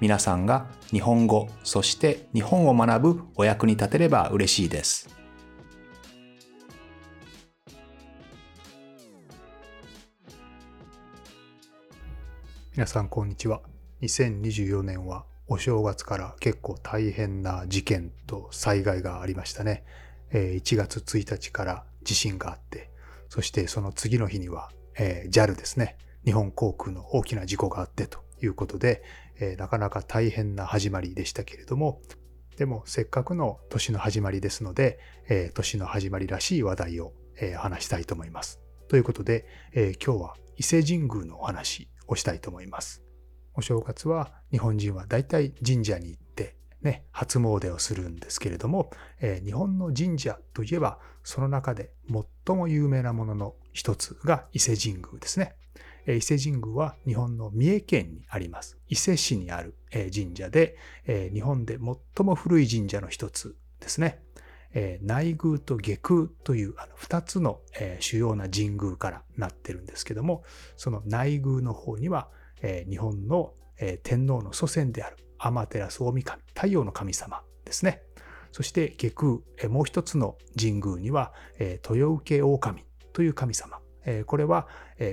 [0.00, 5.14] 皆さんが日本語そして日本を学ぶお役に立てれば嬉しいです。
[12.72, 13.60] 皆さんこんにちは。
[14.00, 19.84] 2024年はお正月から結構大変な事件と災害がありましたね。
[20.32, 22.88] 1月1日から地震があって、
[23.28, 25.98] そしてその次の日には JAL ですね。
[26.24, 29.02] 日本航空の大きな事故があってということで、
[29.40, 32.00] えー、なかなか大変な始まりでしたけれども、
[32.56, 38.60] でもせっかくの年の始まりですので、えー、年の始まりらしい話題を、えー、話したいと思います。
[38.88, 43.02] ということで、え今日は伊勢神宮のお話をしたいと思います。
[43.54, 51.92] お正月は日本人は大体神社に行ってね、初詣をするんですけれども、え日本の神社といえばその中で
[52.46, 55.54] 最も有名なものの一つが伊勢神宮ですね。
[56.16, 58.78] 伊勢神宮は日本の三重県にあります。
[58.88, 60.76] 伊勢市にある神社で、
[61.32, 61.78] 日本で
[62.16, 64.22] 最も古い神社の一つですね。
[65.02, 67.60] 内宮と下宮という二つの
[67.98, 70.44] 主要な神宮からなってるんですけども、
[70.76, 72.28] その内宮の方には
[72.88, 73.54] 日本の
[74.02, 78.02] 天皇の祖先である天照大神、太陽の神様ですね。
[78.52, 79.12] そして下
[79.58, 83.80] 宮、もう一つの神宮には豊受大神という神様。
[84.26, 84.66] これは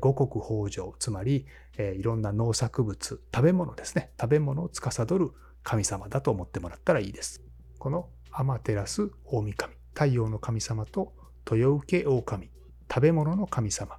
[0.00, 1.46] 五穀豊穣、つまり
[1.78, 2.98] いろんな農作物、
[3.34, 4.12] 食べ物ですね。
[4.20, 7.42] 食べ物を司る神様だと思ってもらったらいいです。
[7.78, 11.12] この天照大神、太陽の神様と
[11.50, 12.50] 豊受大神、
[12.88, 13.98] 食べ物の神様。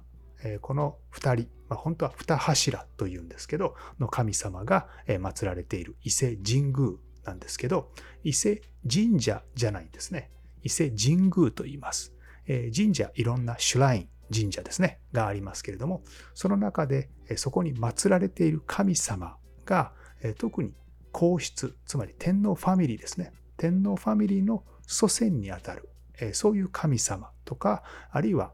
[0.60, 7.90] この二人、まあ、本当は二柱というんですけど、の神様が祀られている伊勢神宮なんですけど、
[8.24, 10.30] 伊勢神社じゃないんですね。
[10.62, 12.12] 伊勢神宮と言います。
[12.46, 16.02] 神社、いろんなシュライン、神社ですね、がありますけれども、
[16.34, 19.92] その中でそこに祀られている神様が
[20.38, 20.72] 特に
[21.12, 23.32] 皇室、つまり天皇ファミリーですね。
[23.56, 25.88] 天皇ファミリーの祖先にあたる、
[26.32, 28.52] そういう神様とか、あるいは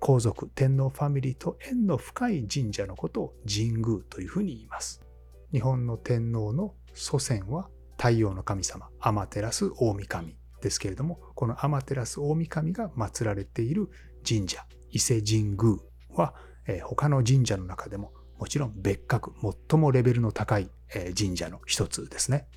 [0.00, 5.02] 皇族、天皇ファミリーと縁の深い神社のことを神宮というふうに言います。
[5.52, 13.90] 日本の天皇の祖先は太陽の神様、天照大神ですけれども、この天照大神が祀られている
[14.26, 15.78] 神社、伊勢神宮
[16.10, 16.34] は、
[16.66, 19.32] え、他の神社の中でももちろん別格、
[19.68, 22.48] 最もレベルの高い、え、神社の一つですね。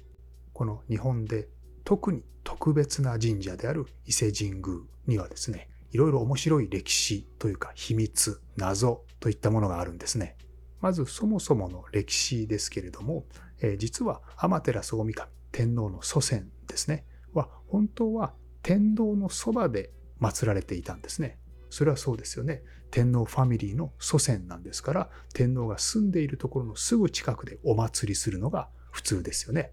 [0.54, 1.50] この日本で
[1.84, 4.64] 特に特別な神社である伊勢神宮
[5.08, 10.38] にはですね、いろいろ面白い歴史というか秘密、謎といったものがあるんですね。
[10.80, 13.26] まずそもそもの歴史ですけれども、
[13.62, 15.14] え、実は天照大神、
[15.52, 19.92] 天皇の祖先ですね、は本当は天皇のそばで
[20.22, 21.38] 祀られていたんですね。
[21.74, 22.62] それはそうですよね。
[22.92, 29.72] 天皇ファミリーの祖先なんですから、天皇が住んでいるところのすぐ近くでお祭りするのが普通ですよね。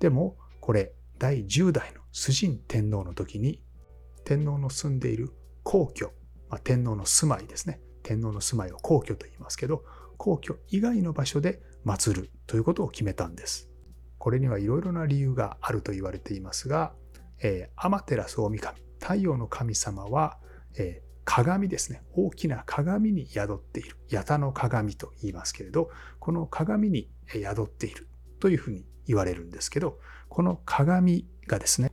[0.00, 3.62] でも、これ、第10代の崇神天皇の時に、
[4.26, 5.30] 天皇の住んでいる
[5.62, 6.12] 皇居、
[6.50, 7.80] まあ、天皇の住まいですね。
[8.02, 9.82] 天皇の住まいを皇居と言いますけど、
[10.18, 13.70] 皇居以外の場所で祀るということを決めたんです。
[14.18, 16.92] これにはいろいろな理由があると言われていますが、
[17.38, 20.38] えー、天照大神、太陽の神様は、
[20.76, 22.02] えー鏡ですね。
[22.12, 23.96] 大きな鏡に宿っている。
[24.10, 28.08] 八田の鏡と言いますけれど、この鏡に宿っている
[28.40, 31.92] というふうに言われるんですけど、この鏡がですね、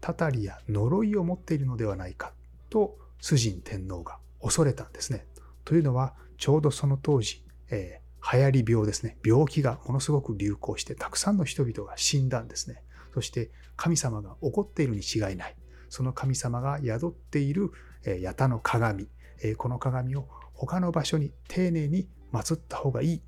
[0.00, 2.32] たたりや呪いを持っているのではないか
[2.70, 5.26] と、崇神天皇が恐れたんですね。
[5.64, 9.18] というのは、ちょうどその当時、えー、流行り病ですね。
[9.24, 12.84] 病気がものすごく流行して、たくさんの人々が死んだんですね。
[13.12, 15.56] そして、神様が怒っているに違いない。
[15.88, 17.72] その神様が宿っている
[18.04, 19.08] 八田の鏡、
[19.56, 23.22] この鏡を他の場所に丁寧に祀った方がいい、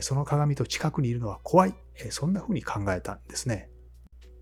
[0.00, 1.74] その鏡と近くにいるのは怖い、
[2.10, 3.68] そんなふうに考えたんですね。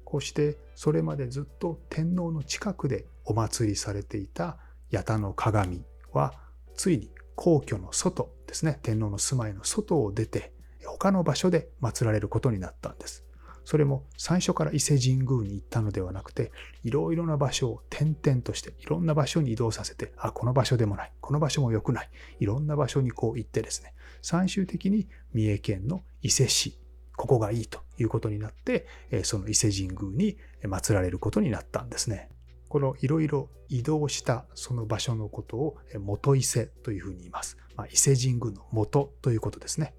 [0.04, 4.58] こうしてそれまでずっと天皇の近くでお祭りされていた
[4.92, 6.34] 八田の鏡は
[6.74, 10.52] ついに皇居の外ですね、天皇の住まいの外を出て
[10.84, 13.24] 他の場所で祀られることになったんです。
[13.64, 16.52] それも最初から伊勢神宮に行ったのではなくて、
[16.82, 22.10] いろいろな場所を転々として、いろんな場所に移動させて、あ、この場所でもない、この場所も良くない、
[22.40, 26.78] いろんな場所にこう行ってですね、最終的に三重県の伊勢市、
[27.16, 28.86] ここがいいということになって、
[29.24, 32.30] その伊勢神宮に祀られることになったんですね。
[32.68, 37.56] このいろいろ移動したその場所のことを元伊勢というふうに言います。
[37.76, 39.92] まあ、伊勢神宮の元ということですね。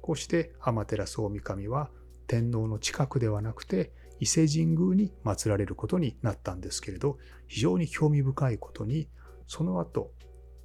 [0.00, 1.90] こうして天照大神は
[2.26, 7.18] 天皇の近くではなくて伊勢神宮に祀られることになったんですけれど、
[7.48, 9.08] 非常に興味深いことに、
[9.46, 10.12] その後、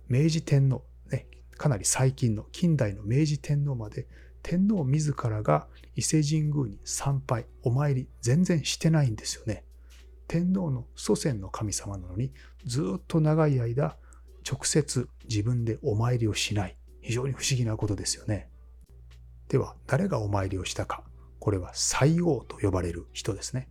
[0.08, 1.28] 明治天皇、ね、
[1.58, 4.08] かなり最近の近代の明治天皇まで
[4.42, 9.64] 天皇自らが伊勢神宮に参拝、お参り全然してないんですよね。
[10.28, 12.32] 天皇の祖先の神様なのに
[12.66, 13.98] ずっと長い間
[14.50, 16.78] 直接自分でお参りをしない。
[17.02, 18.48] 非常に不思議なことですよね。
[19.50, 21.04] では誰がお参りをしたか。
[21.42, 23.68] これは西王と呼ばれる人ですね。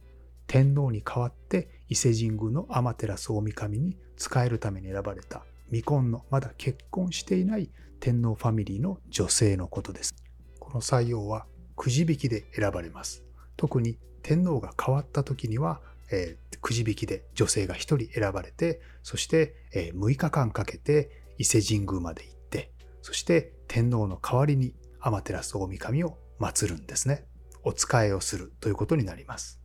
[0.48, 7.70] 天皇に代わって伊勢神宮の天照大神に仕えるために選ばれた未婚のまだ結婚していない
[8.00, 10.12] 天皇ファミリーの女性のことです。
[10.58, 11.46] この採用は
[11.76, 13.22] くじ引きで選ばれます。
[13.56, 15.80] 特に天皇が変わった時には、
[16.10, 27.29] えー、くじ引きで女性が1人選ばれて、そして、えー、6日間かけて伊勢神宮まで行って、そして天皇の代わりに天照大神を祀るんですね。
[27.64, 29.60] お仕えをするということになります。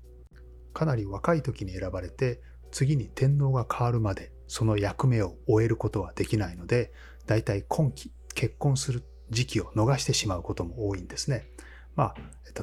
[0.73, 6.91] かなり若い時に選ばれて、次に天皇が変わるまでその役目を終えることはできないので、
[7.25, 11.45] だいたい今期結婚する時期を逃してしまうことも多いんですね。
[11.95, 12.15] まあ、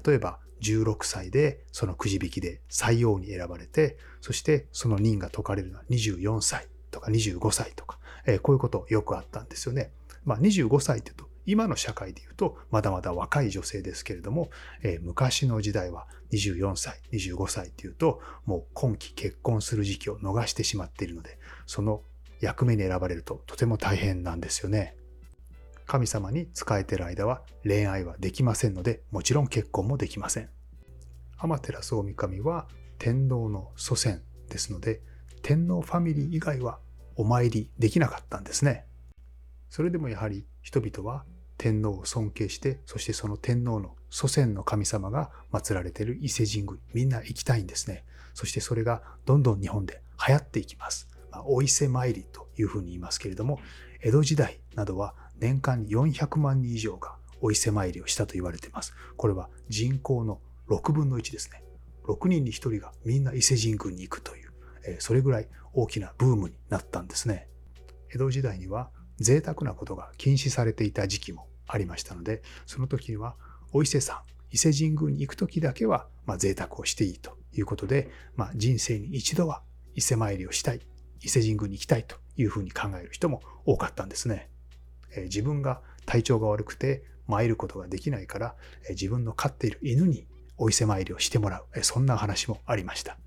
[0.07, 9.93] 例えば16歳でそのくじ引きで採用に選ばれて、そしてその任が解かれるのは24歳とか25歳とか、えー、こういうことよくあったんですよね。
[10.25, 14.51] まあ25歳って言うと、今の社会で言うとまだまだ若い女性ですけれども、
[14.83, 22.03] えー、昔の時代は24歳、25歳っていうと、もう今期結婚する時期を逃してしまっているので、その
[22.41, 24.97] 役目に選ばれるととても大変なんですよね。
[25.87, 30.49] 神様に仕えている間は恋愛はできませんので、もちろん結婚もできません。
[31.39, 32.69] 天照大神は
[32.99, 35.03] 天皇の祖先ですので、
[35.43, 36.79] 天皇ファミリー以外は
[37.17, 38.87] お参りできなかったんですね。
[39.69, 41.25] それでもやはり人々は
[41.63, 48.05] 天皇を尊敬して、そしてその天皇の祖先の神様が祀られている伊勢神宮にみんな行きたいんですね。
[48.35, 51.09] そしてそれがどんどん日本で流行っていきます。
[51.31, 53.61] まあ、お伊勢参りというふうに言いますけれども、
[54.01, 58.93] 江戸時代などは年間に400万人以上がお伊勢参りをしたと言われています。
[59.17, 61.63] これは人口の6分の1ですね。
[62.09, 64.51] 6人に1人がみんな伊勢神宮に行くという、
[64.85, 67.47] えそれぐらい大きなブームになったんですね。
[68.13, 73.37] 江戸時代には贅沢なことが禁止されていた時期もありましたので、その時には
[73.73, 74.19] お伊勢さん、
[74.51, 79.63] 伊勢神宮に行く時だけは、まあ、贅沢をしていいということで、まあ、人生に一度は
[79.95, 80.81] 伊勢参りをしたい、
[81.23, 84.49] 伊勢神宮に行きたいというふうに考える人も多かったんですね。
[85.15, 88.57] え自分が体調が悪くて参ることができないから、
[88.89, 90.27] え自分の飼っている犬に
[90.57, 93.19] お伊勢参りをしてもらう、えそんな話もありました。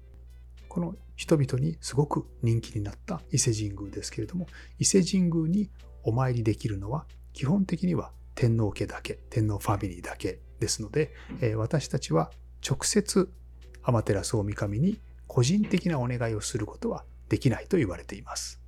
[0.68, 4.48] この人々にすごく人気になった伊勢神宮ですけれども、
[4.80, 5.70] 伊勢神宮に
[6.04, 12.32] お参りできるのは基本的には天皇家だけ、天皇ファミリーだけですので、え私たちは
[12.68, 13.32] 直接
[13.84, 18.62] 天照大神に個人的なお願いをすることはできないと言われています。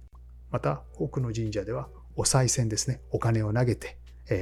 [0.50, 4.00] また、多くの神社ではお賽銭ですね、お金を投げて、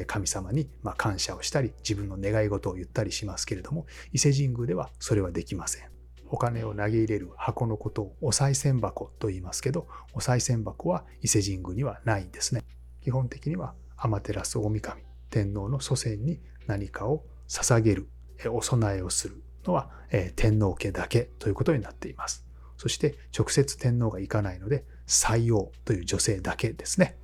[0.08, 5.96] 神様に感謝をしたり、自分の願い事を言ったりしますけれども、伊勢神宮ではそれはできません。
[6.30, 12.64] お金を投げ入れる箱のことをお賽銭箱と言いますけど、お賽銭箱は伊勢神宮にはないんですね。
[13.04, 15.04] 基本的には天照大神、
[15.36, 18.08] 天皇の祖先に何かを捧げる、
[18.54, 19.90] お供えをするのは
[20.38, 22.46] 天皇家だけということになっています。
[22.78, 27.18] そして直接天皇が行かないので、採用という女性だけですね。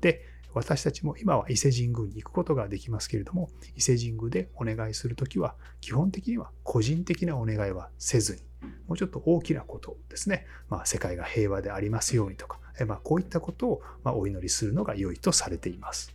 [0.00, 0.24] で、
[0.54, 8.40] 私たちも今は伊勢神宮に行くことができますけれども、伊勢神宮でお願いするときは、基本的には個人的なお願いはせずに、
[8.88, 16.13] もうちょっと大きなことですね、まあ、世界が平和でありますようにとか、まあ、こういったことをまお祈りするのが良いとされています。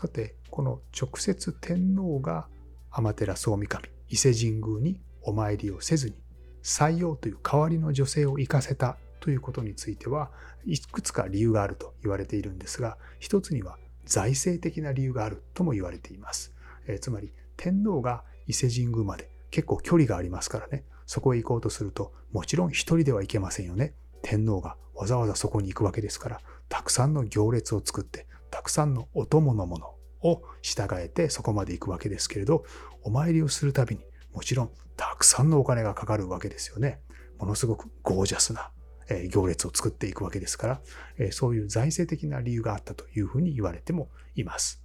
[0.00, 2.48] さて、この直接天皇が
[2.90, 6.14] 天照大神、伊勢神宮にお参りをせずに、
[6.62, 10.30] 採用という代わりの女性を行かせたということについては、
[10.64, 13.76] いくつか理由があると言われているんですが、一つには
[14.06, 16.54] 財政的な理由があるとも言われています。
[16.86, 23.92] え、つまり、天皇が伊勢神宮まで結構距離がありますからね、そこへ行こうとすると、もちろん一人では行けませんよね。
[24.22, 26.40] 天皇がわざわざそこに行くわけですから、
[26.70, 32.64] たくさんの行列を作って、たくさんのお供のものを従えてそこまで行くわけですけれど、
[33.02, 37.00] お参りをするたびにもちろんたくさんのお金がかかるわけですよね。
[37.38, 38.70] ものすごくゴージャスな
[39.30, 40.80] 行列を作っていくわけですか
[41.18, 44.82] ら、そういう財政的な理由があったというふうに言われてもいます。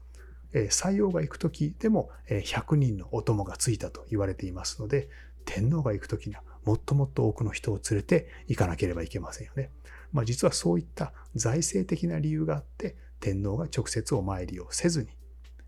[0.53, 5.10] 採用が行く時でも100人のお供がついたと言われていますので、
[5.43, 9.69] 天皇が行く時にはもっともっと多くの人を連れて行かなければいけませんよね。
[10.13, 12.95] まあ、実はそういった財政的な理由があって、
[13.25, 15.08] 天皇が直接お参りをせずに、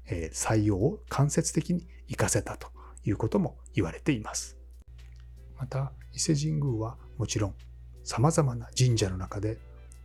[0.06, 2.68] え採用を間接的に行かせたと
[3.04, 4.60] いうことも言われています。
[5.58, 7.56] また、伊勢神宮はもちろん
[8.04, 9.58] 様々な神社の中で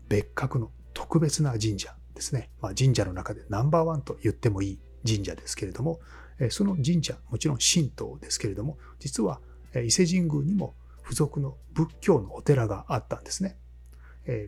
[0.08, 2.48] 別格の特別な神社ですね。
[2.62, 6.00] まあ、神社の中でナンバーワンと言ってもいい神社ですけれども、
[6.48, 9.42] その神社、もちろん神道ですけれども、実は
[9.74, 13.58] 伊勢神宮にも付属の仏教のお寺があったんですね。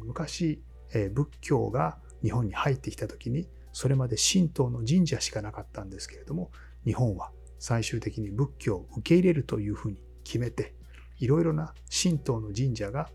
[0.01, 0.63] 昔、
[1.13, 6.51] 仏教が日本に入ってきた時に、それまで神道の神社しかなかったんですけれども、
[6.85, 10.75] 日本は最終的に仏教を受け入れるというふうに決めて、
[11.19, 13.11] いろいろな神道の神社が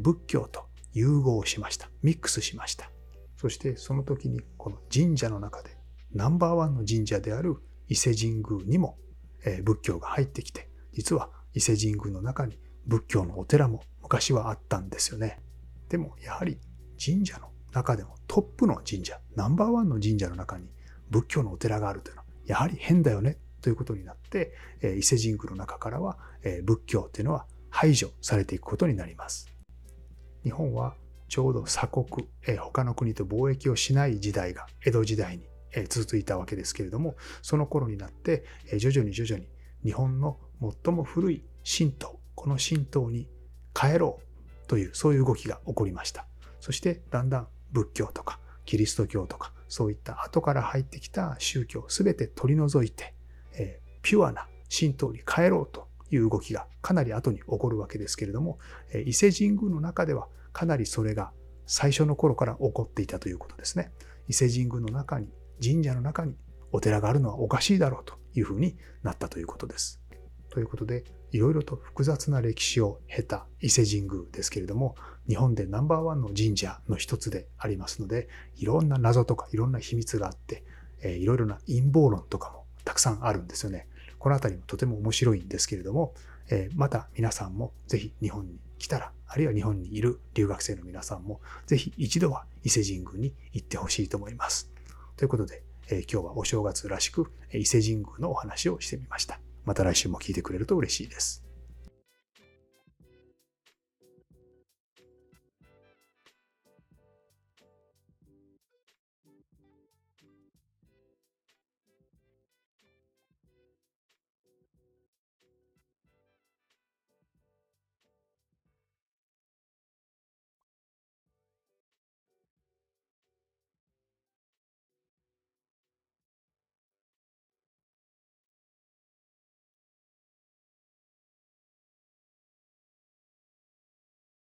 [0.00, 1.90] 仏教と融合しました。
[2.02, 2.90] ミックスしました。
[3.36, 5.76] そしてその時にこの神社の中で
[6.12, 7.56] ナンバーワンの神社である
[7.88, 8.96] 伊勢神宮にも
[9.64, 15.40] 仏教が入ってきて、実は伊勢神宮の中に仏教のお寺も昔はあったんですよね。
[15.88, 16.58] でもやはり
[17.04, 20.68] 神社の中でもトップの神社、ナンバーワンの神社の中に
[21.10, 26.18] 仏教のお寺があるというのはやはり変だよねということになって、伊勢神宮の中からは
[26.64, 29.48] 仏教というのは排除されていくことになります。
[30.44, 30.94] 日本は
[31.28, 32.28] ちょうど鎖国、
[32.58, 35.44] 他の国と貿易をしない時代が江戸時代に
[35.88, 38.44] 続いたわけですけれども、その頃になって
[38.78, 39.48] 徐々に徐々に
[39.82, 40.38] 日本の
[40.84, 43.28] 最も古い神道、この神道に
[43.72, 46.26] 帰ろうというそういう動きが起こりました。
[46.60, 53.12] そしてだんだん仏教とかキリスト教とかそういった後から入ってきた宗教すべて取り除いて、
[53.52, 58.58] えー、ピュアな神道に帰ろうという動きがかなり後に起こるわけですけれども、
[58.92, 61.32] え、伊勢神宮の中ではかなりそれが
[61.66, 63.90] 最初の頃から起こっていたということですね。
[64.28, 65.28] 伊勢神宮の中に
[65.62, 66.36] 神社の中に
[66.72, 70.00] お寺があるのはおかしいだろうというふうになったということです。
[70.50, 71.04] ということで、
[71.34, 74.94] いろいろと複雑な歴史を経た伊勢神宮ですけれども、
[75.28, 80.62] 日本でナンバーワンの神社の一つでありますので、いろんな謎とかいろんな秘密があって、
[81.02, 83.88] えいろいろな陰謀論とかもたくさんあるんですよね。
[84.20, 86.14] このあたりもとても面白いんですけれども、
[86.50, 94.70] えまた皆さんもぜひ日本に来たら、あるいは日本にいる留学生の皆さんも、ぜひ一度は伊勢神宮に行ってほしいと思います。
[95.16, 99.40] ということで、え今日はお正月らしく伊勢神宮のお話をしてみました。
[99.64, 101.43] また来週も聞いてくれると嬉しいです。